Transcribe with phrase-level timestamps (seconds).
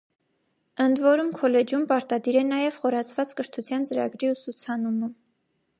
[0.85, 5.15] Ընդ որում քոլեջում պարտադիր է նաև խորացված կրթության ծրագրի ուսուցանումը։